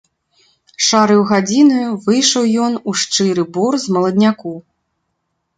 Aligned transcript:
Шараю 0.85 1.21
гадзінаю 1.31 1.91
выйшаў 2.05 2.43
ён 2.69 2.73
у 2.93 2.97
шчыры 3.03 3.47
бор 3.59 3.73
з 3.85 3.97
маладняку. 3.99 4.55